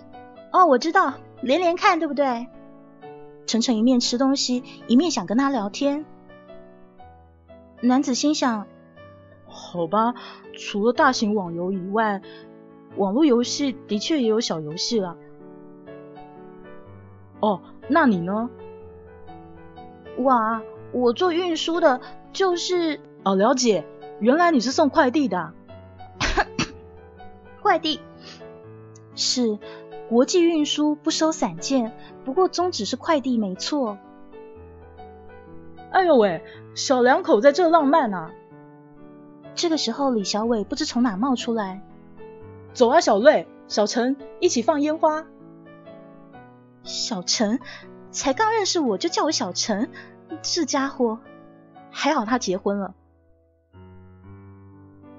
[0.51, 2.47] 哦，我知道，连连看对不对？
[3.47, 6.05] 晨晨一面吃东西，一面想跟他聊天。
[7.81, 8.67] 男子心想。
[9.49, 10.13] 好吧，
[10.53, 12.21] 除了大型网游以外，
[12.95, 15.17] 网络游戏的确也有小游戏啦。
[17.39, 18.49] 哦，那你呢？
[20.19, 23.85] 哇，我做运输的，就是哦，了解，
[24.19, 25.53] 原来你是送快递的。
[27.61, 27.99] 快递
[29.15, 29.57] 是
[30.09, 31.93] 国际运输，不收散件，
[32.25, 33.97] 不过宗旨是快递没错。
[35.91, 36.43] 哎呦喂，
[36.75, 38.31] 小两口在这浪漫啊！
[39.55, 41.81] 这个时候，李小伟不知从哪冒出来，
[42.73, 45.25] 走啊，小瑞、小陈，一起放烟花。
[46.83, 47.59] 小陈
[48.09, 49.89] 才刚认识我就叫我小陈，
[50.41, 51.19] 这家伙
[51.91, 52.95] 还好他结婚了。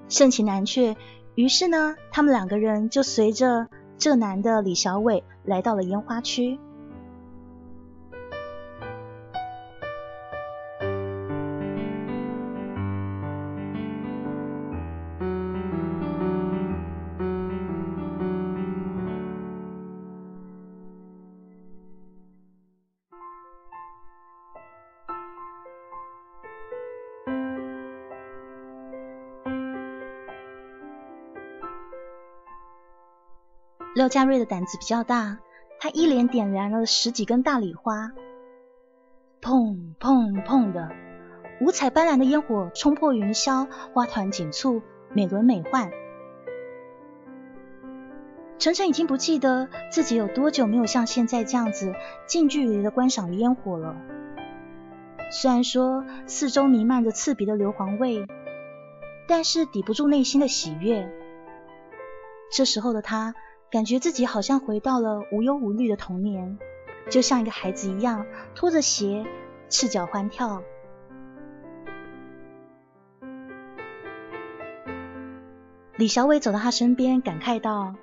[0.09, 0.97] 盛情难却，
[1.35, 3.67] 于是呢，他们两个人就随着
[3.97, 6.59] 这男的李小伟来到了烟花区。
[33.93, 35.39] 廖家瑞的胆子比较大，
[35.77, 38.13] 他一连点燃了十几根大礼花，
[39.41, 40.89] 砰砰砰的，
[41.59, 45.91] 五彩斑斓的烟火冲破云霄，花团锦簇，美轮美奂。
[48.59, 51.93] 晨晨已经不记得自己有多久没有像现在这样子
[52.27, 53.97] 近距离的观赏烟火了。
[55.31, 58.25] 虽然说四周弥漫着刺鼻的硫磺味，
[59.27, 61.11] 但是抵不住内心的喜悦。
[62.53, 63.35] 这时候的他。
[63.71, 66.57] 感觉自己好像回到了无忧无虑的童年，
[67.09, 69.25] 就像一个孩子一样，拖着鞋，
[69.69, 70.61] 赤脚欢跳。
[75.95, 77.95] 李小伟走到他身边，感慨道：“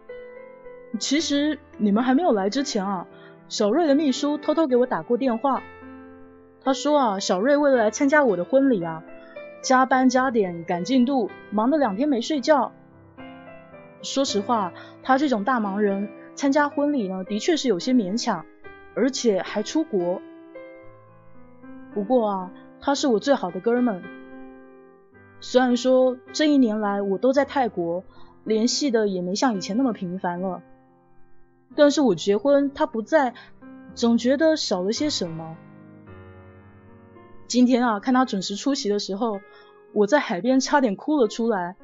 [0.98, 3.06] 其实你们还没有来之前啊，
[3.50, 5.62] 小瑞的秘书偷偷给我打过电话，
[6.64, 9.04] 他说啊，小瑞为了来参加我的婚礼啊，
[9.60, 12.72] 加班加点赶进度，忙了两天没睡觉。”
[14.02, 14.72] 说实话，
[15.02, 18.44] 他这种大忙人参加婚礼呢，的确是有些勉强，
[18.94, 20.20] 而且还出国。
[21.92, 24.02] 不过啊，他是我最好的哥们。
[25.40, 28.04] 虽然说这一年来我都在泰国，
[28.44, 30.62] 联系的也没像以前那么频繁了，
[31.74, 33.34] 但是我结婚他不在，
[33.94, 35.56] 总觉得少了些什么。
[37.46, 39.40] 今天啊，看他准时出席的时候，
[39.92, 41.76] 我在海边差点哭了出来。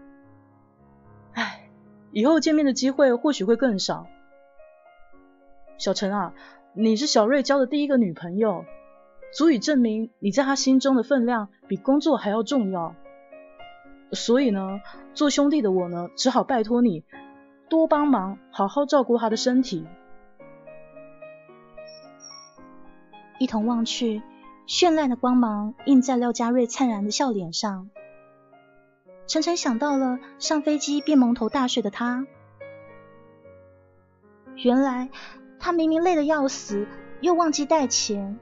[1.32, 1.63] 唉，
[2.14, 4.06] 以后见面的机会或许会更少。
[5.78, 6.32] 小陈啊，
[6.72, 8.64] 你是小瑞交的第一个女朋友，
[9.36, 12.94] 足以证明你在他心中的分量比工作还要重要。
[14.12, 14.80] 所以呢，
[15.12, 17.02] 做兄弟的我呢，只好拜托你
[17.68, 19.84] 多帮忙，好好照顾他的身体。
[23.40, 24.22] 一同望去，
[24.68, 27.90] 绚烂的光芒映在廖家瑞灿然的笑脸上。
[29.26, 32.26] 晨晨想到了上飞机便蒙头大睡的他，
[34.56, 35.08] 原来
[35.58, 36.86] 他明明累得要死，
[37.20, 38.38] 又忘记带钱，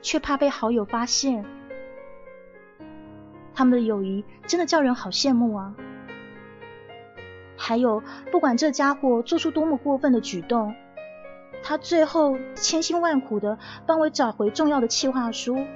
[0.00, 1.44] 却怕被好友发现。
[3.52, 5.74] 他们的友谊真的叫人好羡慕啊！
[7.56, 10.74] 还有，不管这家伙做出多么过分的举动，
[11.62, 15.66] 他最后千辛万苦的帮我找回重要的企划书。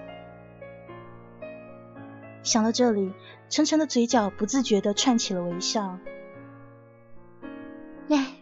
[2.42, 3.12] 想到这里，
[3.54, 6.00] 晨晨的嘴角不自觉的串起了微笑。
[8.08, 8.34] 哎，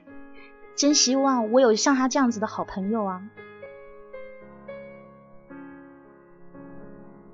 [0.74, 3.22] 真希望我有像他这样子的好朋友啊！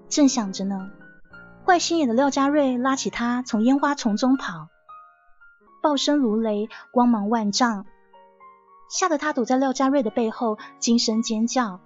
[0.08, 0.90] 正想着呢。
[1.64, 4.66] 坏心眼的廖家瑞拉起他，从烟花丛中跑，
[5.80, 7.86] 爆声如雷，光芒万丈，
[8.90, 11.78] 吓得他躲在廖家瑞的背后，惊声尖叫。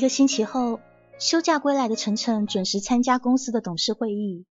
[0.00, 0.80] 一个星期后，
[1.18, 4.46] 休假归来的晨晨准时参加公司的董事会议。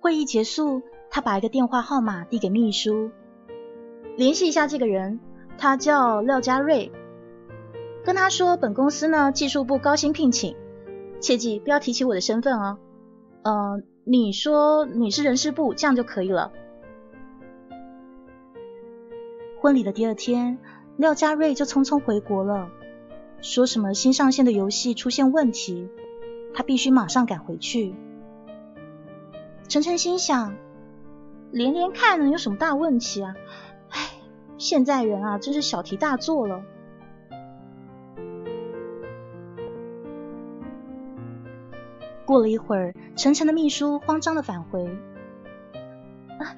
[0.00, 3.12] 会议结束，他把一个电话号码递给秘书，
[4.16, 5.20] 联系一下这个人，
[5.58, 6.90] 他叫廖家瑞，
[8.04, 10.56] 跟他说本公司呢技术部高薪聘请，
[11.20, 12.78] 切记不要提起我的身份哦。
[13.44, 16.50] 呃，你说你是人事部，这样就可以了。
[19.60, 20.58] 婚礼的第二天，
[20.96, 22.68] 廖家瑞就匆匆回国了。
[23.44, 25.90] 说什么新上线的游戏出现问题，
[26.54, 27.94] 他必须马上赶回去。
[29.68, 30.56] 晨晨心想，
[31.50, 33.34] 连连看能有什么大问题啊？
[33.90, 34.12] 唉，
[34.56, 36.62] 现在人啊，真是小题大做了。
[42.24, 44.86] 过了一会儿，晨晨的秘书慌张的返回
[46.40, 46.56] ：“啊，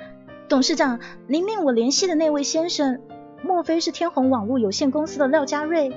[0.49, 3.01] 董事长，您命我联系的那位先生，
[3.43, 5.93] 莫非是天虹网络有限公司的廖家瑞？”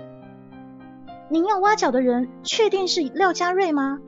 [1.30, 4.00] 您要挖角的人确定是廖家瑞吗？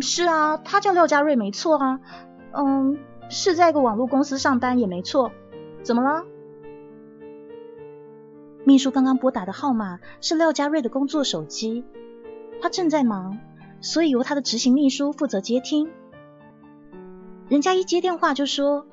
[0.00, 2.00] 是啊，他叫廖家瑞，没错啊。
[2.52, 2.98] 嗯，
[3.28, 5.30] 是在一个网络公司上班也没错。
[5.82, 6.24] 怎么了？
[8.64, 11.84] 秘书刚刚拨打的号码是廖家瑞的工作手机，
[12.60, 13.38] 他正在忙，
[13.80, 15.88] 所以由他的执行秘书负责接听。
[17.48, 18.86] 人家一接电话就说：“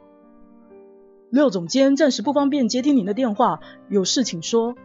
[1.29, 3.59] 廖总监暂时不方便接听您的电话，
[3.89, 4.75] 有事请说。”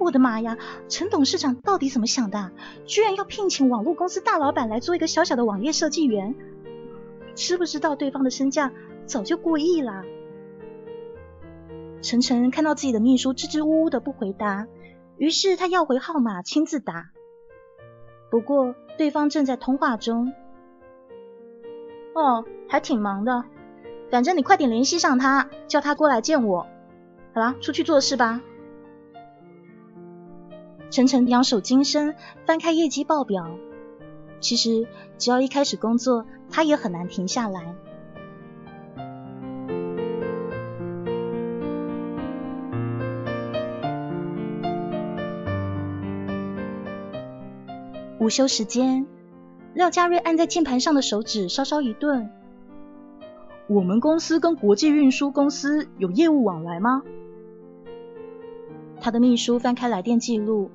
[0.00, 0.56] 我的妈呀，
[0.88, 2.50] 陈董事长到底怎么想的？
[2.86, 6.34] 居然要聘请网络公司大老板来做一个小小的网页设计员？
[7.34, 8.72] 知不知道对方的身价
[9.06, 10.02] 早就过亿啦？
[12.02, 14.66] 晨晨看到自己的秘书支支吾吾的不回答，
[15.18, 17.10] 于是他要回号码亲自打。
[18.30, 20.32] 不过对方正在通话中。
[22.14, 23.44] 哦，还挺忙的。
[24.10, 26.66] 反正你快点联系上他，叫他过来见我。
[27.34, 28.40] 好了，出去做事吧。
[30.90, 33.48] 晨晨仰首精深，翻开业绩报表。
[34.40, 34.88] 其实
[35.18, 37.76] 只要一开始工作，他也很难停下来。
[48.18, 49.06] 午休时间，
[49.74, 52.30] 廖家瑞按在键盘上的手指稍稍一顿。
[53.68, 57.02] 我们公司跟国际运输公司有业务往来吗？
[59.00, 60.70] 他的秘书翻开来电记录。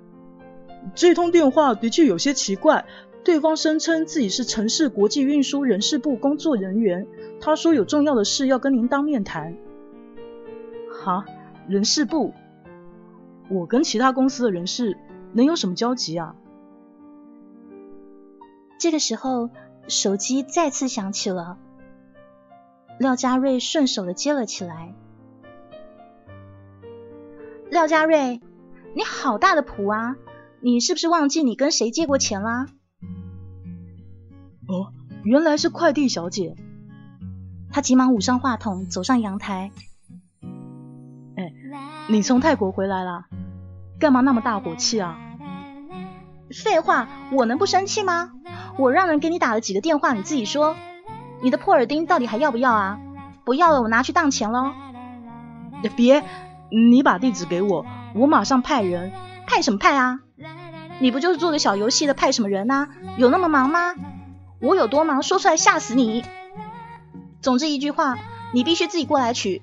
[0.93, 2.85] 这通电话的确有些奇怪，
[3.23, 7.07] 对方声称自己是城市国际运输人事部工作人员，
[7.41, 9.57] 他说有重要的事要跟您当面谈。
[10.91, 11.25] 哈，
[11.67, 12.33] 人事部？
[13.49, 14.97] 我跟其他公司的人事
[15.33, 16.35] 能有什么交集啊？
[18.77, 19.49] 这个时候，
[19.87, 21.57] 手机再次响起了。
[22.99, 24.93] 廖家瑞顺手的接了起来。
[27.69, 28.39] 廖家瑞，
[28.93, 30.15] 你好大的谱啊！
[30.65, 32.65] 你是不是忘记你跟谁借过钱啦？
[34.67, 34.91] 哦，
[35.23, 36.55] 原来是快递小姐。
[37.71, 39.69] 他急忙捂上话筒，走上阳台。
[41.35, 41.53] 哎，
[42.09, 43.25] 你从泰国回来了，
[43.99, 45.19] 干嘛那么大火气啊？
[46.49, 48.31] 废话，我能不生气吗？
[48.79, 50.75] 我让人给你打了几个电话，你自己说，
[51.43, 52.99] 你的破耳钉到底还要不要啊？
[53.43, 54.73] 不要了，我拿去当钱喽。
[55.95, 56.23] 别，
[56.71, 57.85] 你把地址给我，
[58.15, 59.11] 我马上派人。
[59.45, 60.21] 派什么派啊？
[60.99, 62.89] 你不就是做个小游戏的，派什么人啊？
[63.17, 63.95] 有那么忙吗？
[64.59, 66.23] 我有多忙，说出来吓死你。
[67.41, 68.17] 总之一句话，
[68.53, 69.61] 你必须自己过来取。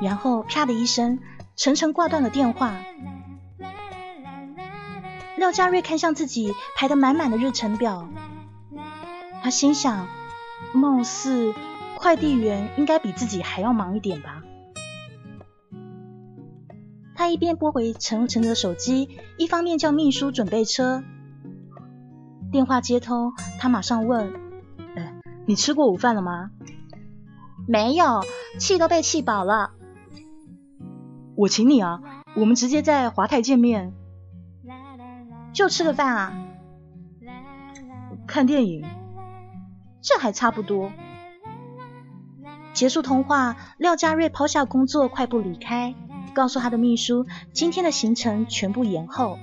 [0.00, 1.20] 然后啪的一声，
[1.56, 2.74] 晨晨挂断了电话。
[5.36, 8.08] 廖家瑞看向自己排得满满的日程表，
[9.42, 10.06] 他心想：
[10.72, 11.54] 貌似
[11.96, 14.41] 快递员应该比自己还要忙一点吧。
[17.32, 19.08] 一边拨回陈晨的手机，
[19.38, 21.02] 一方面叫秘书准备车。
[22.50, 24.34] 电话接通，他马上问
[24.94, 25.14] ：“哎，
[25.46, 26.50] 你吃过午饭了吗
[27.66, 28.20] ？”“没有，
[28.58, 29.70] 气都被气饱了。
[31.34, 32.02] ”“我请你啊，
[32.36, 33.94] 我们直接在华泰见面。”
[35.54, 36.32] 就吃个饭啊，
[38.26, 38.84] 看电影，
[40.02, 40.92] 这还差不多。
[42.74, 45.94] 结束通话，廖家瑞抛下工作，快步离开，
[46.32, 49.38] 告诉他的秘书，今天的行程全部延后。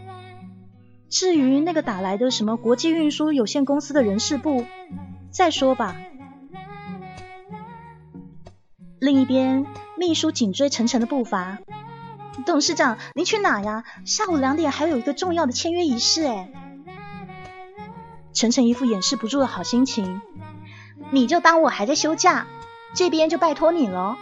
[1.10, 4.66] 至于那个打来的什么国际运输有限公司的人事部，
[5.32, 5.96] 再说吧。
[9.00, 9.66] 另一边，
[9.98, 11.60] 秘书紧追陈晨的步伐。
[12.46, 13.84] 董事长，您去哪呀？
[14.06, 16.52] 下午两点还有一个重要的签约仪式哎。
[18.34, 20.22] 晨晨一副掩饰不住的好心情，
[21.12, 22.46] 你就当我还在休假，
[22.94, 24.18] 这边就拜托你了。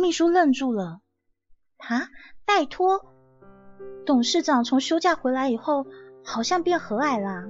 [0.00, 1.00] 秘书愣住了，
[1.78, 2.06] 啊，
[2.46, 3.04] 拜托？
[4.06, 5.86] 董事长从休假回来以后，
[6.24, 7.48] 好像变和蔼啦。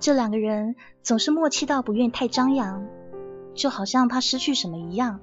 [0.00, 2.84] 这两个人总是默契到不愿太张扬，
[3.54, 5.20] 就好像怕失去什么一样。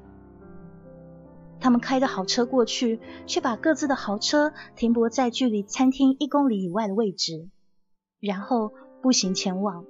[1.60, 7.50] 他们开着豪车过去，却把各自的豪车停泊在距离餐厅一公里以外的位置，
[8.20, 9.86] 然后步行前往。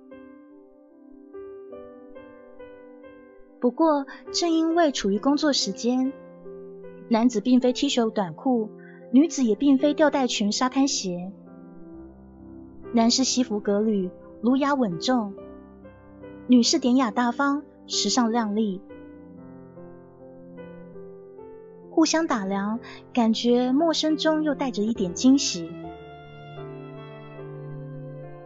[3.60, 6.14] 不过，正因为处于工作时间，
[7.10, 8.70] 男子并非 T 恤短裤，
[9.12, 11.32] 女子也并非吊带裙、沙滩鞋，
[12.94, 14.10] 男士西服革履。
[14.40, 15.34] 儒雅稳重，
[16.46, 18.84] 女士典雅大方，时尚靓丽。
[21.98, 22.80] 互相打量，
[23.12, 25.68] 感觉陌生中又带着一点惊喜。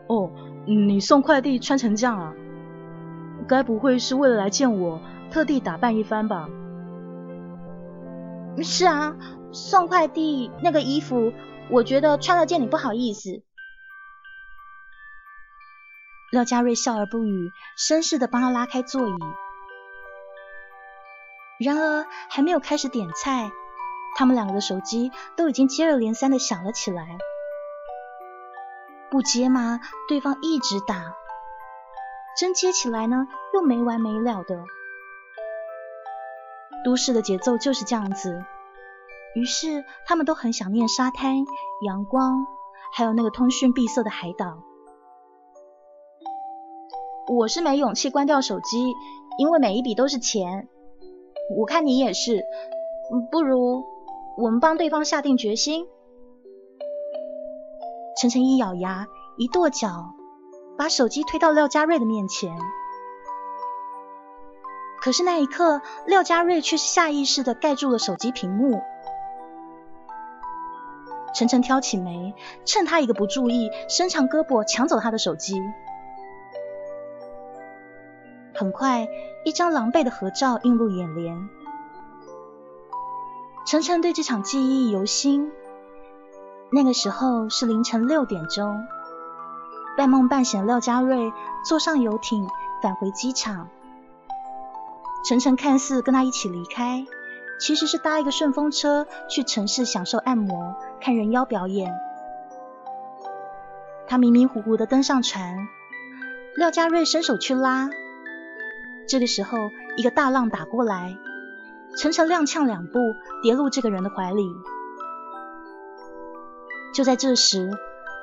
[0.08, 0.32] 哦，
[0.66, 2.34] 你送快递穿成这样啊？
[3.49, 6.47] 该不会是为了来见我，特地打扮一番吧？
[8.64, 9.18] 是啊，
[9.52, 11.34] 送快递那个衣服，
[11.70, 13.43] 我觉得穿了见你不好意思。
[16.32, 19.14] 廖家瑞笑而不语，绅士的帮他拉开座椅。
[21.62, 23.51] 然而，还没有开始点菜，
[24.16, 27.20] 他们两个的手机都已经接二连三的响了起来。
[29.12, 29.80] 不接吗？
[30.07, 31.16] 对方一直打。
[32.39, 34.64] 真接起来呢，又没完没了的。
[36.84, 38.43] 都市的节奏就是这样子。
[39.36, 41.45] 于是，他们都很想念沙滩、
[41.86, 42.47] 阳光，
[42.91, 44.64] 还有那个通讯闭塞的海岛。
[47.28, 48.95] 我是没勇气关掉手机，
[49.38, 50.68] 因为每一笔都是钱。
[51.58, 52.43] 我看你也是，
[53.32, 53.84] 不如
[54.38, 55.86] 我们帮对方下定决心。
[58.20, 60.14] 陈晨一咬牙，一跺脚，
[60.78, 62.58] 把手机推到廖家瑞的面前。
[65.02, 68.82] 可是那一刻，廖家瑞却是下意识的盖住了手机屏幕。
[71.34, 72.36] 晨晨挑起眉，
[72.66, 75.60] 趁他一个不注意，伸长胳膊抢走他的手机。
[78.54, 79.08] 很快，
[79.44, 81.50] 一张狼狈的合照映入眼帘。
[83.66, 85.52] 晨晨对这场记忆犹新。
[86.72, 88.86] 那个时候是凌晨六点钟，
[89.98, 91.34] 半梦半醒，廖家瑞
[91.66, 92.48] 坐上游艇
[92.82, 93.68] 返回机场。
[95.28, 97.06] 晨晨看似跟他一起离开，
[97.60, 101.94] 其实是搭一个顺风车去城市享受按摩、看人妖表演。
[104.08, 105.58] 他迷迷糊糊的登上船，
[106.56, 107.89] 廖家瑞伸手去拉。
[109.12, 109.57] 这个时候，
[109.97, 111.18] 一个大浪打过来，
[111.97, 112.97] 晨晨踉跄两步，
[113.43, 114.55] 跌入这个人的怀里。
[116.93, 117.70] 就在这时，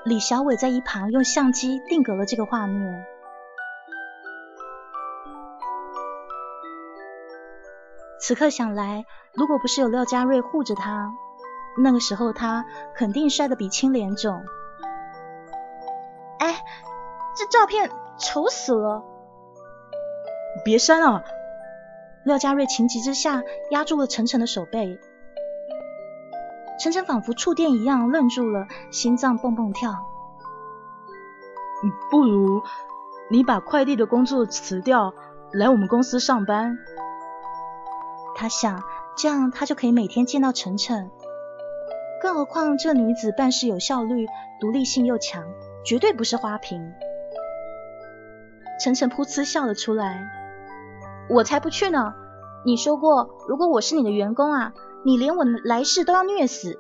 [0.07, 3.05] 李小伟在一旁用相机定格了这个画面。
[8.18, 11.12] 此刻想来，如果不是有廖家瑞护着他，
[11.76, 12.64] 那个时候他
[12.97, 14.43] 肯定摔得鼻青脸肿。
[16.39, 16.64] 哎，
[17.36, 19.05] 这照片丑死了！
[20.65, 21.25] 别删了！
[22.25, 24.99] 廖家瑞情急之下压住了晨晨的手背。
[26.81, 29.93] 晨晨仿佛触电一样愣住了，心脏蹦蹦跳。
[32.11, 32.63] 不如
[33.31, 35.15] 你把快递的工作辞掉，
[35.53, 36.79] 来我们公司上班。
[38.35, 38.83] 他想，
[39.17, 41.11] 这样他就可以每天见到晨晨。
[42.21, 44.27] 更何况这女子办事有效率，
[44.61, 45.45] 独立性又强，
[45.85, 46.93] 绝对不是花瓶。
[48.81, 50.29] 晨晨噗嗤笑了出来
[51.29, 52.14] ：“我才不去呢！
[52.64, 54.72] 你说过，如果我是你的员工啊，
[55.05, 56.79] 你连我来世都要虐死。”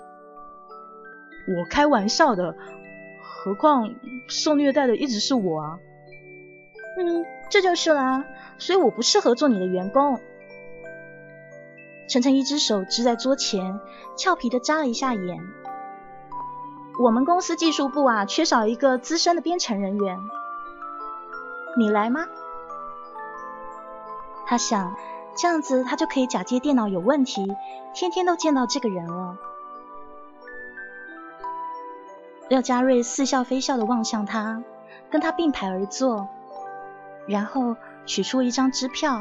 [1.48, 2.56] 我开玩笑的，
[3.22, 3.94] 何况
[4.26, 5.78] 受虐待的一直是我啊。
[6.98, 8.24] 嗯，这就是啦，
[8.58, 10.20] 所以我不适合做你的员工。
[12.08, 13.80] 晨晨一只手支在桌前，
[14.16, 15.38] 俏皮的眨了一下眼。
[17.02, 20.18] 我们公司技术部啊，缺少一个资深的编程人员，
[21.78, 22.26] 你来吗？
[24.48, 24.96] 他想，
[25.36, 27.54] 这样子他就可以假借电脑有问题，
[27.92, 29.36] 天天都见到这个人了。
[32.48, 34.62] 廖嘉瑞似笑非笑的望向他，
[35.10, 36.28] 跟他并排而坐，
[37.26, 37.76] 然后
[38.06, 39.20] 取出一张支票。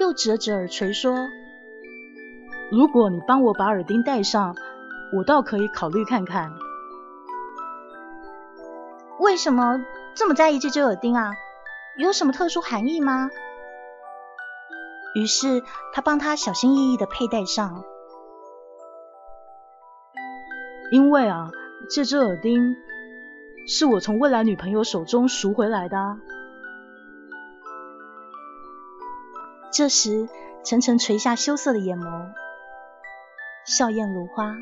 [0.00, 1.28] 又指了指耳垂说
[2.72, 4.56] ：“如果你帮我把耳钉戴上，
[5.12, 6.52] 我倒可以考虑看看。”
[9.20, 11.32] 为什么这么在意这只耳钉啊？
[11.98, 13.28] 有什么特殊含义吗？
[15.18, 17.82] 于是他帮他小心翼翼的佩戴上。
[20.92, 21.50] 因为啊，
[21.90, 22.76] 这只耳钉
[23.66, 25.96] 是我从未来女朋友手中赎回来的。
[29.72, 30.28] 这时，
[30.64, 32.32] 晨晨垂下羞涩的眼眸，
[33.66, 34.54] 笑靥如花。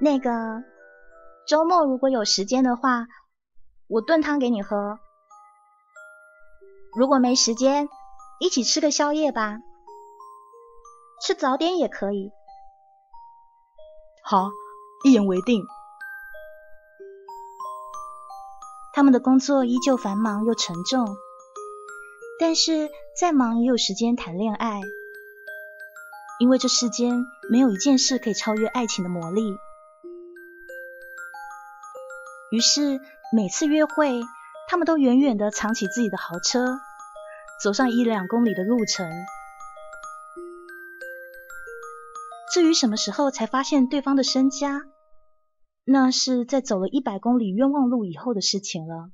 [0.00, 0.64] 那个
[1.46, 3.06] 周末如果有时间的话，
[3.86, 4.98] 我炖汤给你喝。
[6.96, 7.88] 如果没时间，
[8.40, 9.58] 一起吃个宵夜吧，
[11.22, 12.32] 吃早点也可以。
[14.24, 14.50] 好，
[15.04, 15.62] 一言为定。
[18.94, 21.06] 他们的工作依旧繁忙又沉重，
[22.40, 24.80] 但是再忙也有时间谈恋爱，
[26.40, 29.56] 因为这世间没有一件事可以超越爱情的魔力。
[32.50, 33.00] 于是
[33.32, 34.20] 每次约会，
[34.68, 36.78] 他们都远远的藏起自己的豪车，
[37.62, 39.10] 走上一两公里的路程。
[42.52, 44.82] 至于什么时候才发现对方的身家？
[45.84, 49.10] 那是在走了一百公里冤枉路以后的事情了。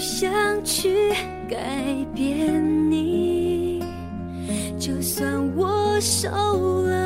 [0.00, 0.32] 想
[0.64, 1.12] 去
[1.46, 1.56] 改
[2.14, 3.84] 变你
[4.78, 6.30] 就算我瘦
[6.84, 6.99] 了